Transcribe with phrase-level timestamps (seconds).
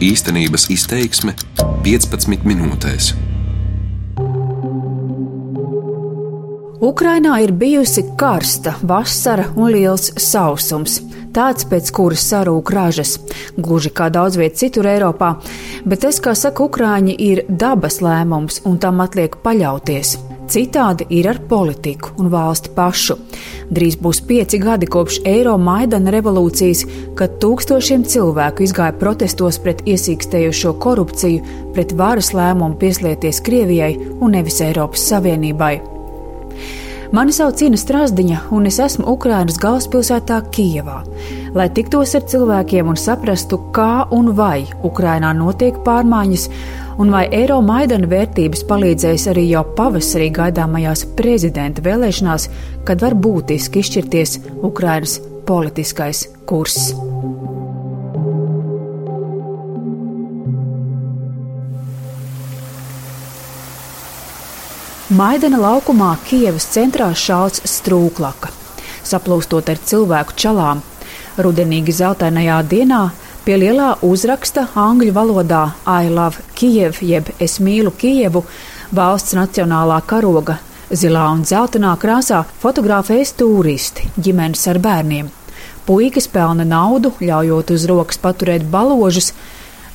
[0.00, 1.34] Īstenības izteiksme
[1.84, 3.10] 15 minūtēs.
[6.80, 11.02] Ukrainā ir bijusi karsta vasara un liels sausums.
[11.36, 13.18] Tāds, pēc kuras sarūk ražas,
[13.60, 15.34] gluži kā daudz viet citur Eiropā,
[15.84, 20.16] bet tas, kā saka Ukrāņi, ir dabas lēmums un tam atliek paļauties.
[20.50, 23.14] Citādi ir ar politiku un valsti pašu.
[23.70, 26.80] Drīz būs pieci gadi kopš Eiro Maidana revolūcijas,
[27.14, 31.44] kad tūkstošiem cilvēku izgāja protestos pret iesīkstējušo korupciju,
[31.76, 35.76] pret varas lēmumu pieslieties Krievijai un nevis Eiropas Savienībai.
[37.14, 41.00] Mani sauc Cīna Strasdiņa, un es esmu Ukrainas galvaspilsētā Kijevā,
[41.54, 46.50] lai tiktos ar cilvēkiem un saprastu, kā un vai Ukrainā notiek pārmaiņas,
[47.00, 52.44] un vai Eiro Maidana vērtības palīdzēs arī jau pavasarī gaidāmajās prezidenta vēlēšanās,
[52.84, 54.34] kad var būtiski izšķirties
[54.68, 55.14] Ukrainas
[55.48, 56.90] politiskais kurs.
[65.10, 68.52] Maidana laukumā Kievas centrā šauts strūklaka,
[69.08, 70.84] saplūstot ar cilvēku čalām.
[71.40, 73.02] Rudenīgi zeltainajā dienā
[73.44, 78.44] pie lielā uzraksta angļu valodā I love Kiev, jeb es mīlu Kievu,
[78.92, 80.58] valsts nacionālā karoga
[80.90, 85.30] zilā un zeltainā krāsā fotografējas turisti, ģimenes ar bērniem.
[85.86, 89.32] Puikas pelna naudu, ļaujot uz rokas paturēt baložus.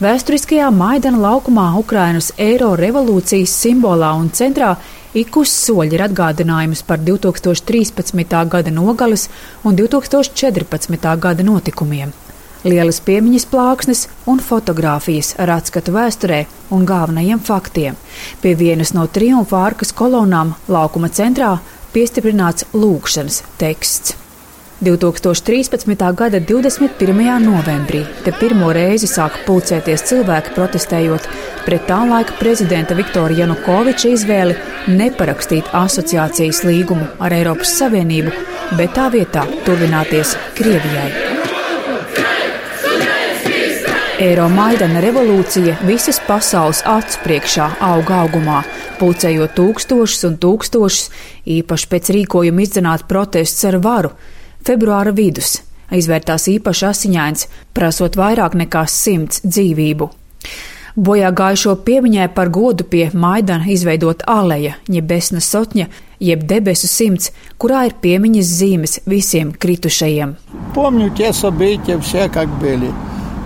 [0.01, 4.75] Vēsturiskajā Maidana laukumā Ukrainas eiro revolūcijas simbolā un centrā
[5.15, 8.35] Ik uz soļa ir atgādinājums par 2013.
[8.51, 9.29] gada nogales
[9.63, 11.15] un 2014.
[11.23, 12.11] gada notikumiem.
[12.65, 16.39] Lielas piemiņas plāksnes un fotografijas ar atskatu vēsturē
[16.73, 17.97] un galvenajiem faktiem.
[18.41, 21.51] Pie vienas no triumfa ārkas kolonām laukuma centrā
[21.93, 24.15] piestiprināts lūkšanas teksts.
[24.81, 25.93] 2013.
[26.17, 27.21] gada 21.
[27.45, 31.29] novembrī te pirmo reizi sāka pulcēties cilvēki protestējot
[31.69, 34.57] pret tā laika prezidenta Viktora Janukoviča izvēli
[34.89, 38.35] neparakstīt asociācijas līgumu ar Eiropas Savienību,
[38.75, 41.34] bet tā vietā tuvināties Krievijai.
[44.25, 48.63] Eiromaidana revolūcija visas pasaules acu priekšā auga augumā,
[48.97, 51.11] pulcējot tūkstošus un tūkstošus,
[51.57, 54.13] īpaši pēc rīkojuma izdzināt protestus ar varu.
[54.65, 55.59] Februāra vidus
[55.93, 57.47] izvērtās īpaši asiņains,
[57.77, 60.09] prasot vairāk nekā simts dzīvību.
[60.95, 65.91] Bojā gājušo piemiņai par godu pie Maidana izveidot aleja, jeb besna sotņa,
[66.23, 67.29] jeb debesu simts,
[67.61, 70.33] kurā ir piemiņas zīmes visiem kritušajiem.
[70.73, 72.95] Pomņu, tie sabīķi, visi, kā bija.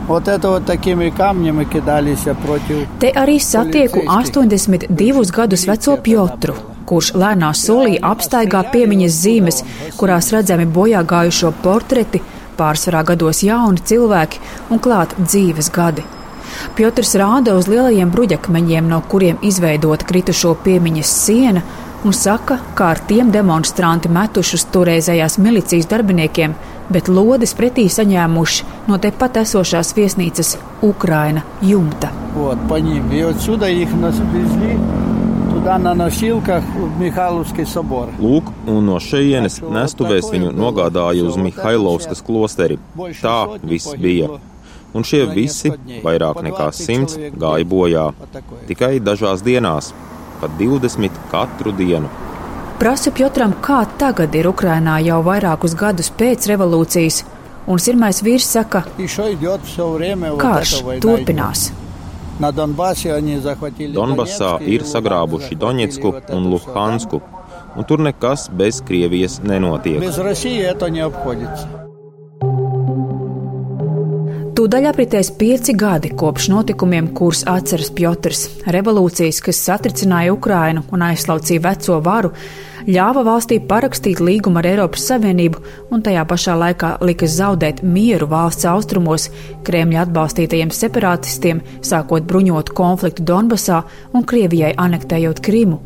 [0.09, 2.87] Вот это вот такими камнями кидались против.
[3.01, 9.63] Te arī satieku 82 gadus veco Piotru, kurš lēnā solī apstaigā piemiņas zīmes,
[9.97, 12.21] kurās redzami bojā gājušo portreti,
[12.59, 16.05] pārsvarā gados jauni cilvēki un klāt dzīves gadi.
[16.77, 21.65] Piotrs rāda uz lielajiem bruģakmeņiem, no kuriem izveidota kritušo piemiņas siena,
[22.05, 26.55] un saka, kā ar tiem demonstranti metuši uz toreizējās milicijas darbiniekiem,
[26.93, 32.13] bet lodes pretī saņēmuši no tepat esošās viesnīcas Ukraina jumta.
[32.35, 33.11] Вот, по ним.
[33.13, 34.79] И отсюда их нас везли
[35.51, 38.09] туда на носилках в Михайловский собор.
[38.21, 42.79] Lūk, un no šejienes nestuvēs viņu nogādāja uz Mihailovskas klosteri.
[43.23, 44.29] Tā viss bija.
[44.95, 45.73] Un šie visi,
[46.05, 48.05] vairāk nekā simts, gāja bojā
[48.69, 49.95] tikai dažās dienās,
[50.40, 52.10] pa 20 katru dienu.
[52.80, 57.18] Prasu Piotram, kā tagad ir Ukrainā jau vairākus gadus pēc revolūcijas,
[57.68, 58.94] un sirmais vīrs saka, ka
[60.40, 60.72] karš
[61.04, 61.76] turpinās.
[62.40, 63.20] Donbassā
[64.76, 67.20] ir sagrābuši Doņetsku un Luhansku,
[67.76, 70.00] un tur nekas bez Krievijas nenotiek.
[70.00, 70.16] Bez
[74.60, 78.42] Tūdaļ apritēs pieci gadi kopš notikumiem, kurus atceras Piotrs.
[78.68, 82.34] Revolūcijas, kas satricināja Ukrainu un aizslaucīja veco varu,
[82.84, 85.64] ļāva valstī parakstīt līgumu ar Eiropas Savienību
[85.96, 89.30] un tajā pašā laikā lika zaudēt mieru valsts austrumos
[89.64, 95.80] Kremļa atbalstītajiem separatistiem, sākot bruņotu konfliktu Donbasā un Krievijai anektējot Krimu.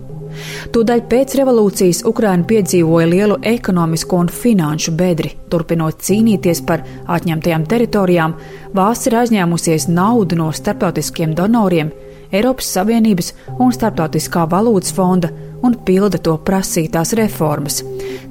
[0.74, 5.34] Tūdaļ pēc revolūcijas Ukraina piedzīvoja lielu ekonomisko un finanšu bedri.
[5.50, 6.86] Turpinot cīnīties par
[7.18, 8.38] atņemtajām teritorijām,
[8.74, 11.92] valsts ir aizņēmusies naudu no starptautiskiem donoriem,
[12.34, 15.30] Eiropas Savienības un Startautiskā valūtas fonda
[15.64, 17.84] un pilda to prasītās reformas.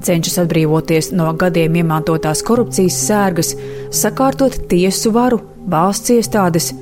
[0.02, 3.52] Cenšas atbrīvoties no gadiem iemantotās korupcijas sērgas,
[3.94, 5.38] sakārtot tiesu varu,
[5.70, 6.72] valsts iestādes,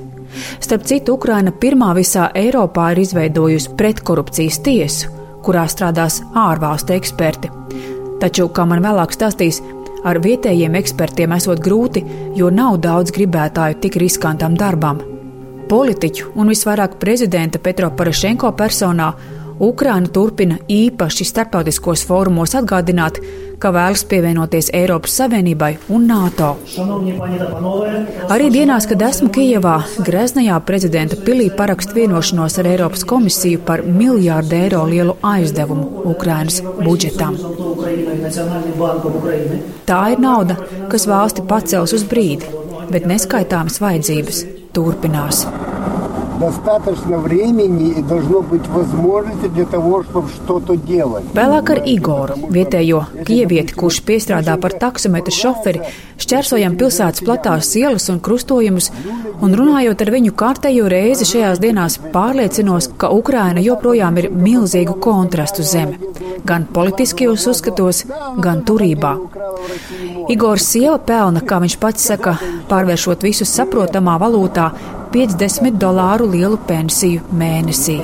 [0.59, 5.11] Starp citu, Ukraina pirmā visā Eiropā ir izveidojusi pretkorupcijas tiesu,
[5.45, 7.51] kurā strādās ārvalstu eksperti.
[8.21, 9.61] Taču, kā man vēlāk stāstīs,
[10.03, 12.03] ar vietējiem ekspertiem esot grūti,
[12.37, 15.01] jo nav daudz gribētāju tik riskantam darbam.
[15.71, 19.13] politiķu un visvairāk prezidenta Petro Parašenko personā
[19.59, 23.21] Ukraina turpina īpaši starptautiskos fórumos atgādināt,
[23.61, 26.51] ka vēlas pievienoties Eiropas Savienībai un NATO.
[28.33, 29.77] Arī dienās, kad esmu Kijevā,
[30.07, 37.37] Greznajā prezidenta pilī parakst vienošanos ar Eiropas komisiju par miljārdu eiro lielu aizdevumu Ukrainas budžetam.
[39.89, 40.57] Tā ir nauda,
[40.91, 42.49] kas valsti pacels uz brīdi,
[42.91, 45.45] bet neskaitāmas vajadzības turpinās
[46.40, 51.24] достаточно времени и должно быть возможности для того, чтобы что-то делать.
[51.34, 55.82] Vēlāk ar Igoru, vietējo kievieti, kurš piestrādā par taksometru šoferi,
[56.20, 58.90] šķērsojam pilsētas platās ielas un krustojumus,
[59.40, 65.64] un runājot ar viņu kārtējo reizi šajās dienās pārliecinos, ka Ukraina joprojām ir milzīgu kontrastu
[65.64, 65.96] zeme,
[66.44, 68.04] gan politiskajos uzskatos,
[68.42, 69.16] gan turībā.
[70.32, 72.36] Igors sieva pelna, kā viņš pats saka,
[72.70, 74.70] pārvēršot visus saprotamā valūtā,
[75.11, 77.97] 50 dolāru lielu pensiju mēnesī.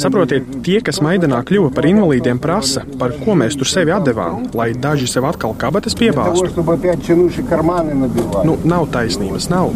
[0.00, 4.70] Saprotiet, tie, kas Maidanā kļuva par invalīdiem, prasa, par ko mēs tur sevi atdevām, lai
[4.72, 6.48] daži sev atkal kabatas piebāztu.
[8.48, 9.74] Nu, nav taisnības, nav.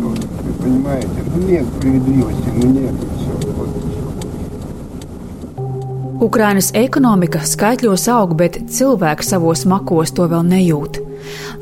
[6.22, 11.00] Ukrainas ekonomika skaitļos aug, bet cilvēki savos makos to vēl nejūt.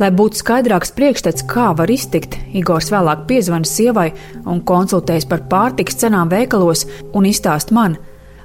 [0.00, 4.10] Lai būtu skaidrāks priekšstats, kā var iztikt, Igors vēlāk piezvana sievai
[4.44, 6.84] un konsultējas par pārtiks cenām veikalos
[7.14, 7.96] un izstāst man.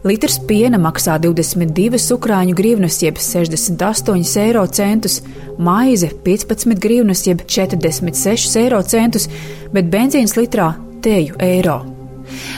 [0.07, 5.19] Litrs piena maksā 22 ukrāņu grivnas, jeb 68 eiro centus,
[5.57, 9.27] maize 15 grivnas, jeb 46 eiro centus,
[9.73, 10.71] bet benzīns litrā
[11.03, 11.96] teju eiro.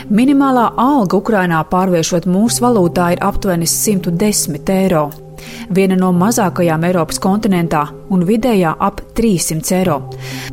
[0.10, 5.10] Minimālā alga Ukrainā pārvēršot mūsu valūtā ir aptuveni 110 eiro
[5.76, 10.00] viena no mazākajām Eiropas kontinentā un vidējā ap 300 eiro.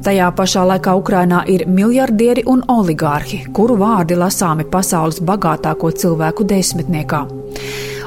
[0.05, 7.27] Tajā pašā laikā Ukrainā ir miljardieri un oligārhi, kuru vārdi lasāmi pasaules bagātāko cilvēku desmitniekā.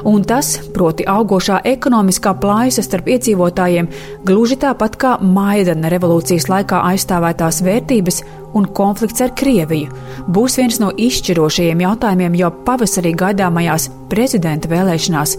[0.08, 3.90] Un tas, proti, augošā ekonomiskā plājas starp iedzīvotājiem,
[4.24, 8.22] gluži tāpat kā Maidana revolūcijas laikā aizstāvētās vērtības
[8.54, 9.94] un konflikts ar Krieviju,
[10.28, 15.36] būs viens no izšķirošajiem jautājumiem jau pavasarī gaidāmajās prezidenta vēlēšanās,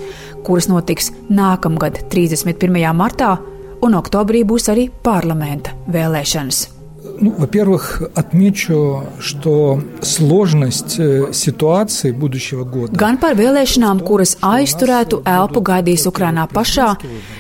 [0.47, 2.83] kuras notiks nākamgad 31.
[2.97, 3.37] martā,
[3.83, 6.80] un oktobrī būs arī parlamenta vēlēšanas.
[7.20, 12.98] Ну, во-первых, отмечу, что сложность э, ситуации будущего года.
[12.98, 16.96] Gan par vēlēšanām, kuras aizturētu elpu gaidīs Ukrainā pašā,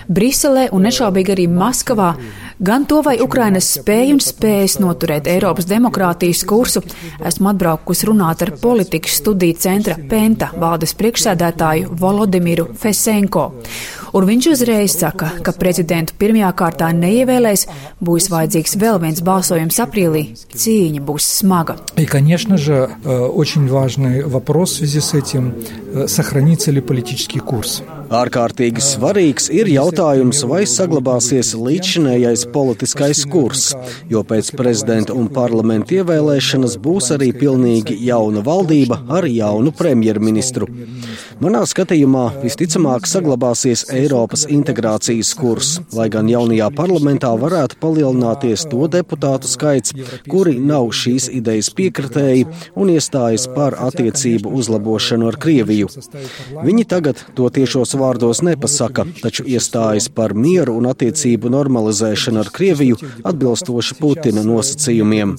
[0.07, 2.13] Briselē un nešaubīgi arī Maskavā,
[2.59, 6.85] gan to, vai Ukrainas spēj un spējas noturēt Eiropas demokrātijas kursu,
[7.19, 13.49] esmu atbraukusi runāt ar politikas studiju centra Penta valdes priekšsēdētāju Volodimiru Fesenko
[14.13, 17.67] un viņš uzreiz saka, ka prezidentu pirmajā kārtā neievēlēs,
[18.01, 20.23] būs vajadzīgs vēl viens balsojums aprīlī,
[20.55, 21.77] cīņa būs смага.
[21.97, 25.53] И, конечно же, э, очень важный вопрос в связи с этим
[25.93, 27.83] э, – сохранится ли политический курс.
[28.10, 33.68] Ārkārtīgi svarīgs ir jautājums, vai saglabāsies līdzšinējais politiskais kurs,
[34.10, 40.66] jo pēc prezidenta un parlamenta ievēlēšanas būs arī pilnīgi jauna valdība ar jaunu premjerministru.
[41.40, 49.48] Manā skatījumā visticamāk saglabāsies Eiropas integrācijas kurs, lai gan jaunajā parlamentā varētu palielināties to deputātu
[49.48, 49.94] skaits,
[50.26, 55.94] kuri nav šīs idejas piekritēji un iestājas par attiecību uzlabošanu ar Krieviju.
[56.66, 62.97] Viņi tagad to tiešos vārdos nepasaka, taču iestājas par mieru un attiecību normalizēšanu ar Krieviju
[63.27, 65.35] atbilstoši Putina nosacījumiem.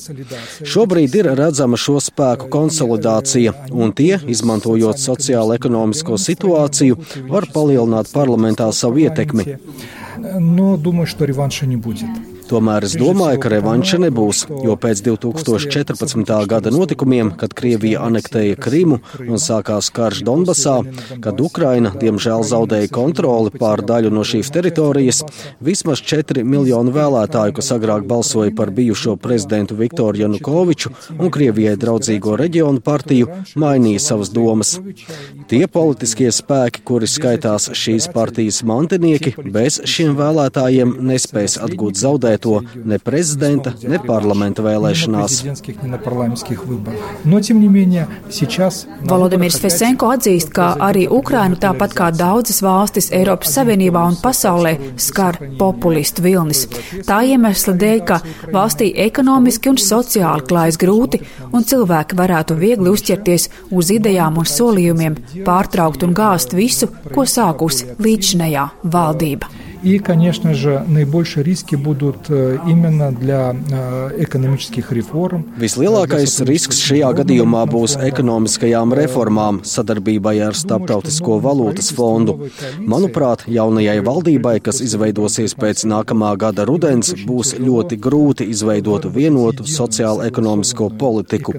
[0.61, 7.01] Šobrīd ir redzama šo spēku konsolidācija, un tie, izmantojot sociālo-ekonomisko situāciju,
[7.33, 9.57] var palielināt parlamentā savu ietekmi.
[10.39, 12.09] Но думаю, что реванша не будет.
[12.52, 16.32] Tomēr es domāju, ka revanša nebūs, jo pēc 2014.
[16.52, 20.74] gada notikumiem, kad Krievija anektēja Krimu un sākās karš Donbasā,
[21.24, 25.22] kad Ukraina, diemžēl, zaudēja kontroli pār daļu no šīs teritorijas,
[25.64, 32.36] vismaz 4 miljonu vēlētāju, kas agrāk balsoja par bijušo prezidentu Viktoru Janukoviču un Krievijai draudzīgo
[32.44, 34.74] reģionu partiju, mainīja savas domas.
[35.48, 42.62] Tie politiskie spēki, kuri skaitās šīs partijas mantinieki, bez šiem vēlētājiem nespēs atgūt zaudēt to
[42.86, 45.38] ne prezidenta, ne parlamenta vēlēšanās.
[49.10, 55.40] Volodimirs Fesenko atzīst, ka arī Ukrainu, tāpat kā daudzas valstis Eiropas Savienībā un pasaulē, skar
[55.60, 56.66] populistu vilnis.
[57.08, 58.22] Tā iemesla dēļ, ka
[58.54, 61.22] valstī ekonomiski un sociāli klājas grūti,
[61.52, 65.18] un cilvēki varētu viegli uzķerties uz idejām un solījumiem,
[65.48, 69.71] pārtraukt un gāzt visu, ko sākusi līdzinējā valdība.
[69.83, 73.55] И, конечно же, наибольшие риски будут именно для
[74.19, 75.45] экономических реформ.
[75.61, 82.49] Vislielākais risks šajā gadījumā būs ekonomiskajām reformām sadarbībai ar Starptautisko valūtas fondu.
[82.81, 90.91] Manuprāt, jaunajai valdībai, kas izveidosies pēc nākamā gada rudens, būs ļoti grūti izveidot vienotu sociālo-ekonomisko
[90.99, 91.55] politiku.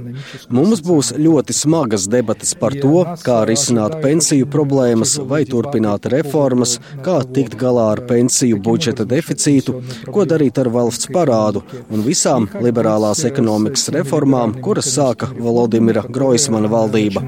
[0.49, 7.21] Mums būs ļoti smagas debatas par to, kā risināt pensiju problēmas vai turpināt reformas, kā
[7.23, 9.78] tikt galā ar pensiju budžeta deficītu,
[10.12, 17.24] ko darīt ar valsts parādu un visām liberālās ekonomikas reformām, kuras sāka Volodimira Groismana valdība.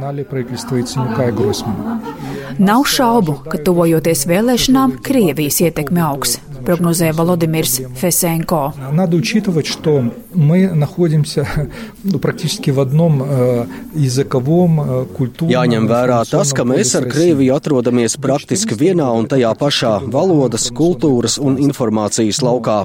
[2.59, 8.74] Nav šaubu, ka tuvojoties vēlēšanām, Krievijas ietekme augs prognozē Volodimirs Fesenko.
[8.92, 10.04] Надо учитывать, что
[10.34, 11.48] мы находимся
[12.04, 13.66] ну, практически в одном э,
[13.96, 15.54] языковом, э, культурном...
[15.54, 21.40] Jāņem vērā tas, ka mēs ar Krieviju atrodamies praktiski vienā un tajā pašā valodas, kultūras
[21.42, 22.84] un informācijas laukā.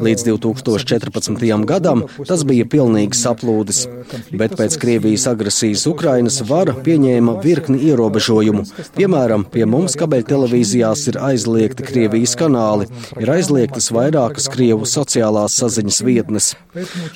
[0.00, 1.64] Līdz 2014.
[1.68, 3.84] gadam tas bija pilnīgs saplūdis,
[4.32, 8.64] bet pēc Krievijas agresijas Ukrainas vara pieņēma virkni ierobežojumu.
[8.96, 12.88] Piemēram, pie mums kabeļtelevīzijās ir aizliegti Krievijas kanāli,
[13.21, 16.51] ir aizliegtas vairākas Krievu sociālās saziņas vietnes.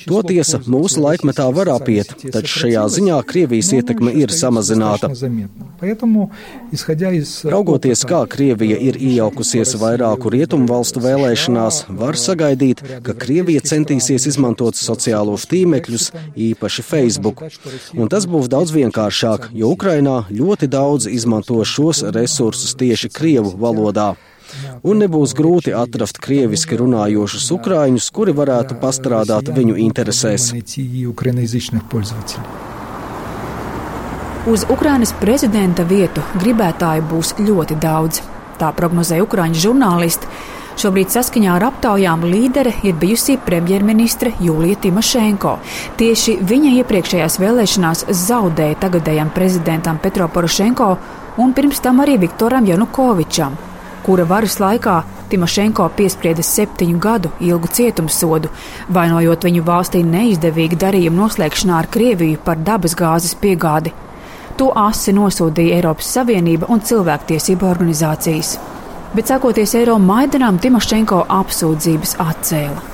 [0.06, 5.10] To tiesa mūsu laikmetā var apiet, taču šajā ziņā Krievijas ietekme ir samazināta.
[7.56, 14.78] Raugoties, kā Krievija ir iejaukusies vairāku rietumu valstu vēlēšanās, var sagaidīt, ka Krievija centīsies izmantot
[14.78, 16.10] sociālos tīmekļus,
[16.50, 17.42] īpaši Facebook.
[17.96, 24.14] Un tas būs daudz vienkāršāk, jo Ukrainā ļoti daudz izmanto šos resursus tieši Krievu valodā
[24.82, 30.52] un nebūs grūti atrast krieviski runājošus ukrāņus, kuri varētu pastrādāt viņu interesēs.
[34.46, 38.20] Uz Ukrainas prezidenta vietu gribētāju būs ļoti daudz.
[38.60, 40.30] Tā prognozēja Ukrāņu žurnālisti.
[40.76, 45.56] Šobrīd saskaņā ar aptaujām līdere ir bijusī premjerministre Jūlija Timošenko.
[45.98, 50.90] Tieši viņa iepriekšējās vēlēšanās zaudēja tagadējam prezidentam Petro Porošenko
[51.42, 53.56] un pirms tam arī Viktoram Janukovičam
[54.06, 58.52] kura varas laikā Timošenko piesprieda septiņu gadu ilgu cietumsodu,
[58.94, 63.90] vainojot viņu valstī neizdevīgu darījumu noslēgšanā ar Krieviju par dabasgāzes piegādi.
[64.56, 68.56] To asi nosodīja Eiropas Savienība un cilvēktiesību organizācijas.
[69.16, 72.92] Bet sākoties Eiro Maidanām, Timošenko apsūdzības atcēla.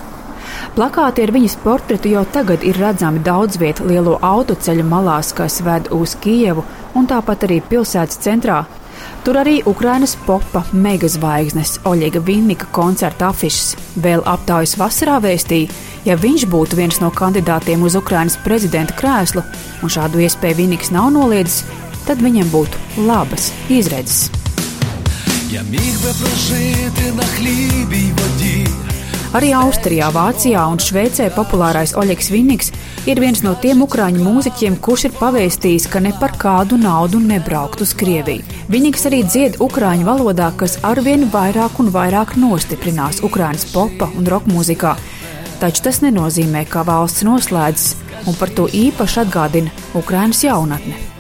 [0.73, 5.93] Plakāti ar viņas portretu jau tagad ir redzami daudz vietu lielo autoceļu malās, kas ved
[5.93, 6.65] uz Kijevu,
[6.97, 8.63] un tāpat arī pilsētas centrā
[9.23, 13.77] Tur arī Ukrainas popa megazvaigznes Oļega Vinnika koncerta afišas.
[14.03, 15.71] Vēl aptaujas vasarā vēstīja,
[16.09, 19.45] ja viņš būtu viens no kandidātiem uz Ukrainas prezidenta krēslu,
[19.83, 21.63] un šādu iespēju Vinniks nav noliedzis,
[22.09, 24.31] tad viņam būtu labas izredzes.
[25.53, 28.82] Ja mīg be pražīti na chlībī vadī.
[29.33, 32.67] Arī Austrijā, Vācijā un Šveicē populārais Oļegs Vinniks
[33.09, 37.81] ir viens no tiem ukrāņu mūziķiem, kurš ir pavēstījis, ka ne par kādu naudu nebraukt
[37.81, 38.45] uz Krieviju.
[38.69, 44.53] Vinniks arī dzied ukrāņu valodā, kas arvien vairāk un vairāk nostiprinās Ukrāņas popa un roka
[44.53, 44.93] mūzikā.
[45.63, 47.97] Taču tas nenozīmē, ka valsts noslēdzas,
[48.29, 51.12] un par to īpaši atgādina Ukrāņas jaunatne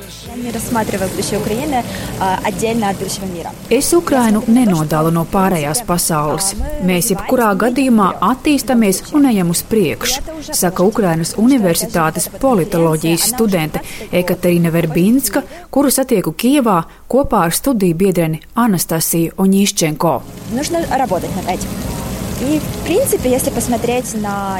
[0.41, 1.83] не рассматривая будущее Украины
[2.43, 3.51] отдельно от будущего мира.
[3.69, 6.53] Es Ukrainu nenodalu no pārējās pasaules.
[6.85, 15.43] Mēs jebkurā gadījumā attīstamies un ejam uz priekšu, saka Ukrainas Universitātes politoloģijas studente Ekaterina Verbinska,
[15.69, 20.13] kuru satieku Kievā kopā ar studiju biedreni Anastasiju Oņīščenko.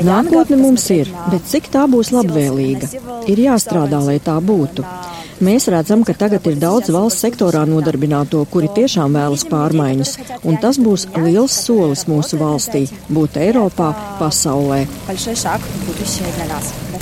[0.08, 2.90] Nākotne mums ir, bet cik tā būs labvēlīga?
[3.30, 4.86] Ir jāstrādā, lai tā būtu.
[5.43, 10.13] Mēs redzam, ka tagad ir daudz valsts sektorā nodarbināto, kuri tiešām vēlas pārmaiņas,
[10.47, 14.85] un tas būs liels solis mūsu valstī būt Eiropā, pasaulē.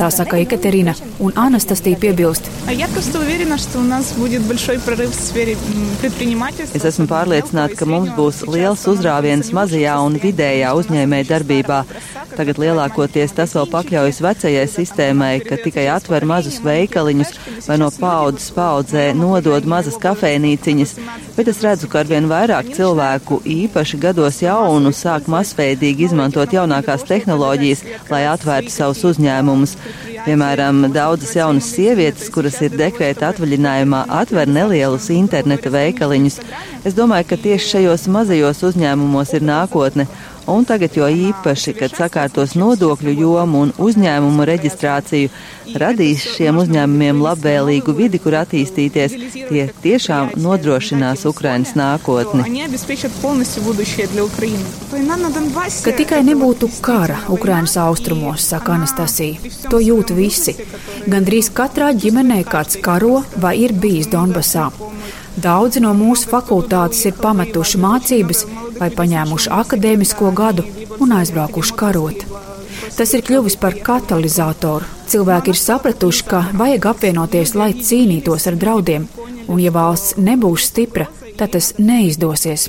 [0.00, 2.46] Tā saka Ekaterina, un Anastasija piebilst.
[6.78, 11.82] Es esmu pārliecināta, ka mums būs liels uzrāviens mazajā un vidējā uzņēmēja darbībā.
[12.32, 17.36] Tagad lielākoties tas vēl pakļaujas vecajai sistēmai, ka tikai atver mazus veikaliņus
[17.68, 20.96] vai no paudzes paudzē nodod mazas kafejnīciņas,
[21.40, 27.80] bet es redzu, ka arvien vairāk cilvēku, īpaši gados jaunu, sāk masveidīgi izmantot jaunākās tehnoloģijas,
[28.12, 29.72] lai atvērtu savus uzņēmumus.
[30.26, 36.36] Piemēram, daudzas jaunas sievietes, kuras ir dekrēta atvaļinājumā, atver nelielus interneta veikaliņus.
[36.84, 40.10] Es domāju, ka tieši šajos mazajos uzņēmumos ir nākotne,
[40.50, 45.30] Un tagad jo īpaši, kad sakārtos nodokļu jomu un uzņēmumu reģistrāciju,
[45.78, 49.14] radīs šiem uzņēmumiem labvēlīgu vidi, kur attīstīties,
[49.50, 52.42] tie tiešām nodrošinās Ukrainas nākotni.
[55.84, 59.52] Ka tikai nebūtu kara Ukrainas austrumos, saka Anastasija.
[59.70, 60.56] To jūt visi.
[61.06, 64.70] Gandrīz katrā ģimenē kāds karo vai ir bijis Donbasā.
[65.40, 68.42] Daudzi no mūsu fakultātes ir pametuši mācības
[68.80, 70.64] vai paņēmuši akadēmisko gadu
[70.98, 72.24] un aizbraukuši karot.
[72.96, 74.88] Tas ir kļuvis par katalizatoru.
[75.10, 79.06] Cilvēki ir sapratuši, ka vajag apvienoties, lai cīnītos ar draudiem,
[79.48, 81.08] un ja valsts nebūs stipra,
[81.38, 82.68] tad tas neizdosies.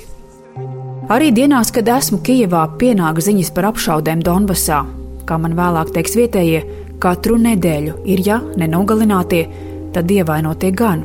[1.12, 4.82] Arī dienās, kad esmu Kijevā, pienāk ziņas par apšaudēm Donbasā.
[5.28, 6.62] Kā man vēlāk teiks vietējie,
[7.02, 9.42] katru nedēļu ir ja nenogalinātie,
[9.94, 11.04] tad ievainotie gan.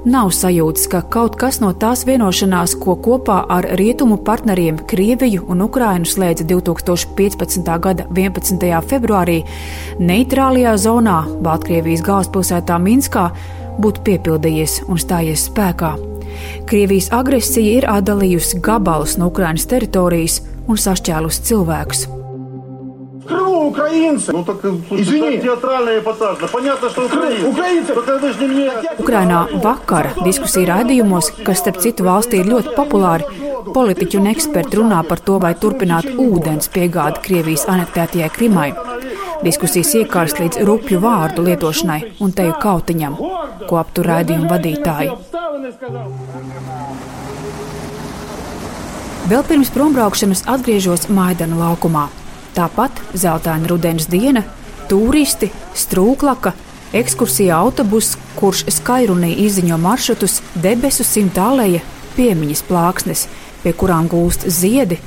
[0.00, 5.60] Nav sajūtas, ka kaut kas no tās vienošanās, ko kopā ar rietumu partneriem Krieviju un
[5.60, 7.68] Ukrainu slēdza 2015.
[7.84, 8.64] gada 11.
[8.88, 9.42] februārī,
[10.00, 13.26] neitrālajā zonā Baltkrievijas galvaspilsētā Minskā,
[13.76, 15.92] būtu piepildījies un stājies spēkā.
[16.70, 22.06] Krievijas agresija ir atdalījusi gabalus no Ukrainas teritorijas un sašķēlusi cilvēkus
[23.69, 24.31] Украинцы.
[24.31, 25.37] Ну так, слушай, Извини.
[25.41, 26.37] театральный эпатаж.
[26.39, 27.47] Да понятно, что украинцы.
[27.47, 27.93] Украинцы.
[27.93, 28.71] Только вы же не мне.
[28.99, 33.27] Ukrainā vakara diskusija raidījumos, kas starp citu valstī ir ļoti populāri,
[33.73, 38.73] politiķi un eksperti runā par to, vai turpināt ūdens piegādi Krievijas anektētajai Krimai.
[39.43, 43.17] Diskusijas iekārst līdz rupju vārdu lietošanai un teju kautiņam,
[43.67, 45.11] ko aptur raidījumu vadītāji.
[49.25, 52.07] Vēl pirms prombraukšanas atgriežos Maidana laukumā.
[52.60, 54.42] Tāpat zeltaina rudens diena,
[54.90, 56.50] turisti, strūklaka,
[56.92, 61.80] ekskursija autobus, kurš skairunī izziņo maršrutus, debesu simtālēja,
[62.18, 63.22] piemiņas plāksnes,
[63.62, 64.98] pie kurām gūst ziedi,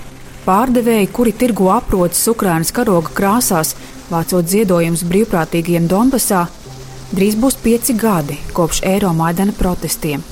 [0.48, 3.76] pārdevēji, kuri tirgo aprocis Ukrainas karoga krāsās,
[4.10, 6.48] vācot ziedojumus brīvprātīgiem Donbasā.
[7.14, 10.26] Drīz būs pieci gadi kopš Eiromaidana protestiem,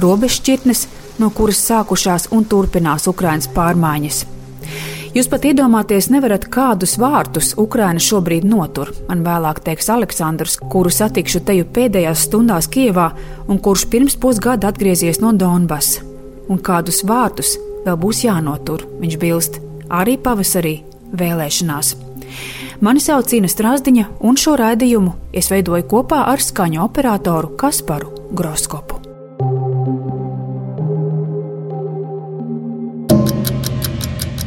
[0.00, 0.86] robežšķirtnes,
[1.20, 4.24] no kuras sākušās un turpinās Ukrainas pārmaiņas.
[5.12, 8.94] Jūs pat iedomāties nevarat, kādus vārtus Ukraina šobrīd notur.
[9.10, 13.10] Man vēlāk teiks Aleksandrs, kuru satikšu teju pēdējās stundās Kievā
[13.44, 16.00] un kurš pirms pusgada atgriezies no Donbass.
[16.48, 19.60] Un kādus vārtus vēl būs jānotur, viņš bilst,
[19.92, 20.78] arī pavasarī
[21.12, 21.92] vēlēšanās.
[22.80, 29.01] Mani sauc Cīna Strasdiņa, un šo raidījumu es veidoju kopā ar skaņu operatoru Kasparu Groskopu.